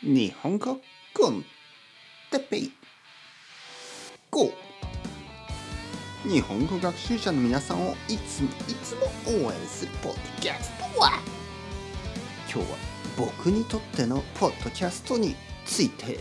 [0.00, 0.80] 日本語
[1.12, 1.44] コン
[2.30, 2.72] テペイ。
[4.30, 4.52] GO!
[6.22, 9.06] 日本語学習者の皆さんをいつもいつも
[9.48, 11.20] 応援するポッドキャストは。
[12.48, 12.76] 今日は
[13.16, 15.34] 僕にとってのポッドキャストに
[15.66, 16.20] ついて。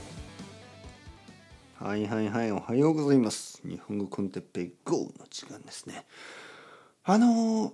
[1.75, 3.61] はいはいはいおはようございます。
[3.63, 4.73] 日本語コンテッペイ。
[4.85, 6.07] GO の時間ですね。
[7.03, 7.73] あの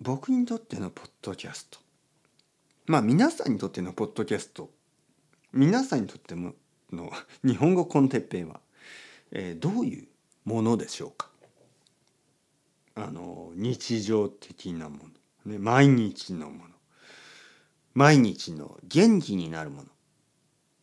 [0.00, 1.78] 僕にとってのポッドキャスト。
[2.86, 4.70] まあ皆さんにとってのポッドキャスト
[5.52, 6.54] 皆さんにとっても
[6.92, 7.10] の
[7.44, 8.60] 日本語コンテッペイは、
[9.30, 10.08] えー、どういう
[10.44, 11.28] ものでしょうか？
[12.94, 14.98] あの日常的なも
[15.44, 16.70] の、ね、毎日のもの。
[17.94, 19.88] 毎日の元気になるもの。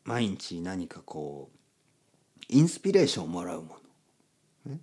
[0.03, 1.57] 毎日何かこう
[2.47, 3.77] インスピレーションをもらうも
[4.65, 4.79] の、ね、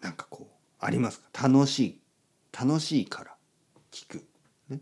[0.00, 0.54] なんかこう
[0.84, 1.48] ありますか？
[1.48, 2.00] 楽しい
[2.56, 3.34] 楽しいから
[3.92, 4.24] 聞く、
[4.68, 4.80] ね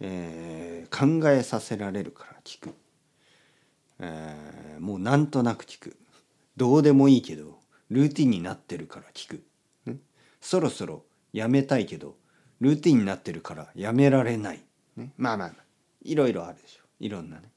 [0.00, 2.74] えー、考えさせられるから聞く、
[4.00, 5.96] えー、もうなんとなく聞く。
[6.56, 7.58] どうでもいいけど
[7.90, 9.42] ルーティンになってるから聞く、
[9.84, 9.96] ね、
[10.40, 12.16] そろそろやめたいけど
[12.60, 14.62] ルーティンになってるからやめられない、
[14.96, 15.52] ね、まあまあ。
[16.06, 16.82] いろいろあるでしょ。
[17.00, 17.50] いろんなね。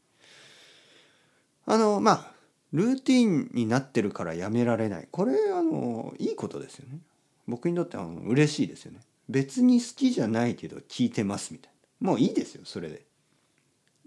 [1.66, 2.31] あのまあ
[2.73, 5.08] ルーティンになってるからやめられない。
[5.11, 7.00] これあのいいことですよね。
[7.47, 9.00] 僕にとっては嬉しいですよね。
[9.30, 12.09] 別に好きじゃないけど聞いてますみたいな。
[12.09, 13.03] もういいですよそれで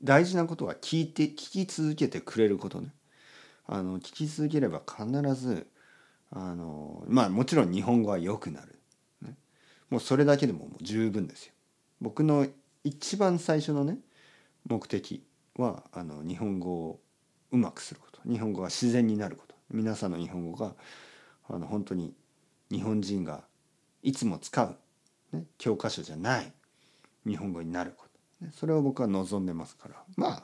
[0.05, 2.89] 大事なことは聞いて聞き続けてくれることね。
[3.67, 5.67] あの聞き続ければ必ず
[6.31, 8.79] あのまあもちろん日本語は良くなる、
[9.23, 9.37] ね、
[9.91, 11.53] もうそれだけでも十分ですよ。
[12.01, 12.47] 僕の
[12.85, 13.99] 一番最初のね
[14.67, 15.25] 目的
[15.57, 17.01] はあの日本語を
[17.53, 18.21] うまくすること。
[18.29, 19.55] 日本語が自然になること。
[19.71, 20.75] 皆さんの日本語が
[21.49, 22.15] あの本当に
[22.71, 23.45] 日本人が
[24.03, 24.77] いつも使う、
[25.33, 26.53] ね、教科書じゃない
[27.27, 28.12] 日本語になること、
[28.53, 30.43] それを僕は望んでますからまあ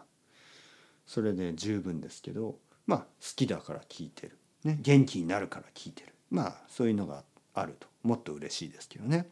[1.06, 7.24] それで十分ですけどまあ好きだから聞いてる、ね、元気になるから聞いてるまあそういうのが
[7.54, 9.28] あるともっと嬉しいですけどね。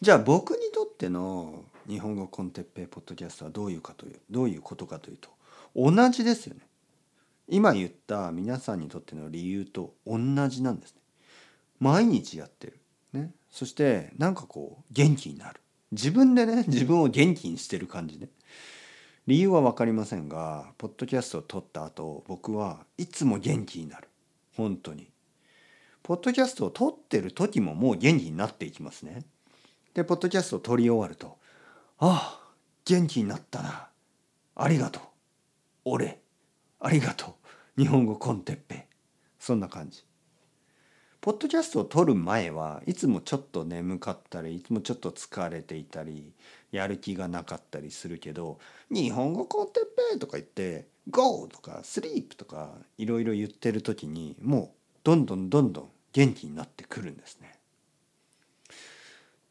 [0.00, 5.28] じゃあ僕にとっての日本語コンテッペイポッドキャストはどういうかというどういうことかというと
[5.74, 6.60] 同じですよね。
[7.48, 11.00] 今言った皆さんにとっての理由と同じなんですね。
[11.80, 12.80] 毎日やってる。
[13.12, 13.32] ね。
[13.50, 15.60] そしてなんかこう元気になる。
[15.92, 18.28] 自分でね 自分を元気にしてる感じね。
[19.26, 24.08] 理由は分かりませんがポッドキャストを撮った後僕はいつも元気になる。
[24.56, 25.10] 本当に。
[26.02, 29.24] ポッドキャストを撮ってる時ももう元気になっていきますね。
[29.94, 31.38] でポッドキャストを撮り終わると
[31.98, 33.90] 「ああ元気になったな。
[34.54, 35.02] ありがとう。
[35.84, 36.20] 俺
[36.80, 37.36] ありがと
[37.76, 37.80] う。
[37.80, 38.88] 日本語コンテッペ
[39.38, 40.04] そんな感じ
[41.20, 46.32] ポッドキャストを撮る前はいつもちょっと眠かったりいつもちょっと疲れていたり
[46.72, 48.58] やる気がなかったりするけど
[48.90, 57.58] 「日本語コンテッペとか言って「GO!」とか「SLEEP!」とかいろいろ言ってる時にもうどんどんどんどん元気になってくるんですね。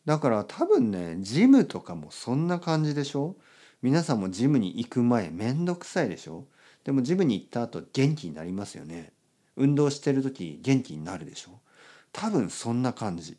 [0.06, 3.36] だから多分ねジムとかもそんな感じでしょ？
[3.84, 6.48] 皆さんもジムに行く前めんどくさいでしょ？
[6.84, 9.14] でもジムに行った後元気になりますよね
[9.60, 11.60] 運動してる時元気になるでしょ？
[12.12, 13.38] 多分そんな感じ。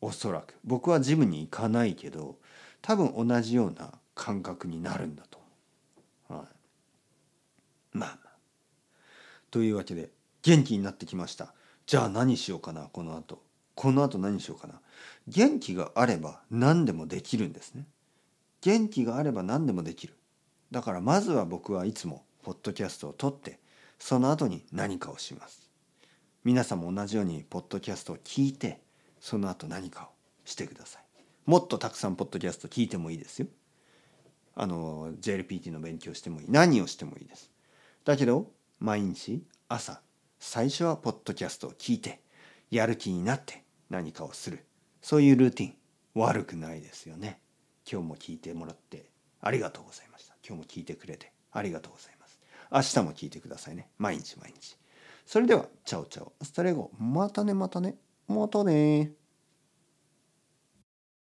[0.00, 0.54] おそらく。
[0.64, 2.38] 僕はジムに行かないけど
[2.80, 5.38] 多分同じような感覚になるんだと、
[6.28, 6.38] は
[7.94, 8.18] い、まあまあ。
[9.50, 10.10] というわけで
[10.42, 11.54] 元気になってきました。
[11.86, 13.42] じゃあ何しようかなこの後。
[13.74, 14.80] この後何しようかな。
[15.28, 17.86] 元気があれば何でもできるんですね。
[18.60, 20.16] 元気があれば何でもできる。
[20.70, 23.60] だからまずは僕はいつもポッドキャストを撮って
[24.02, 25.70] その後に何かをします。
[26.42, 28.80] 皆さんも同じようにポッドキャストを聞いて
[29.20, 30.08] その後何かを
[30.44, 31.02] してください。
[31.46, 33.46] もっとたくさんポッドキャスト聞いてもいいですよ。
[34.56, 36.46] あの JLPT の勉強してもいい。
[36.48, 37.52] 何をしてもいいです。
[38.04, 40.00] だけど毎日朝
[40.40, 42.20] 最初はポッドキャストを聞いて
[42.72, 44.66] やる気になって何かをする。
[45.00, 45.74] そういうルーティン。
[46.14, 47.38] 悪くないですよね。
[47.88, 49.06] 今日も聞いてもらって
[49.40, 50.34] ありがとうございました。
[50.44, 52.21] 今日も聞いてくれてありがとうございます
[52.72, 53.88] 明日も聞いてくださいね。
[53.98, 54.78] 毎日毎日。
[55.26, 56.32] それでは、チャオチャオ。
[56.42, 56.90] Hasta luego。
[56.98, 57.96] またね、またね。
[58.28, 59.12] またね